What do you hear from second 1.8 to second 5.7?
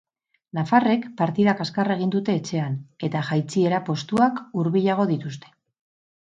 egin dute etxean, eta jaitsiera postuak hubilago dituzte.